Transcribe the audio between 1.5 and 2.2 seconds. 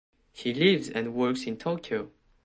Tokyo.